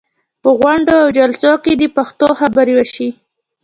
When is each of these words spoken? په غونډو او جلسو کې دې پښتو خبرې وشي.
په 0.41 0.49
غونډو 0.59 0.93
او 1.03 1.07
جلسو 1.17 1.53
کې 1.63 1.73
دې 1.79 1.87
پښتو 1.97 2.27
خبرې 2.39 2.73
وشي. 2.75 3.09